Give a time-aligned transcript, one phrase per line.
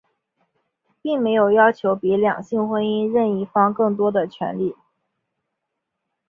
[0.99, 4.75] 并没有要求比两性婚姻任一方更多的权利。